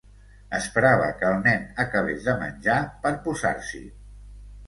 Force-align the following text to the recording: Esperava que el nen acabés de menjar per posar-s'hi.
Esperava 0.59 1.09
que 1.19 1.27
el 1.33 1.43
nen 1.47 1.67
acabés 1.83 2.25
de 2.29 2.35
menjar 2.39 2.79
per 3.05 3.11
posar-s'hi. 3.27 3.83